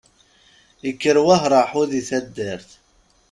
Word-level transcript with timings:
Ikker 0.89 1.17
wahruḥu 1.25 1.83
di 1.91 2.01
taddart. 2.09 2.69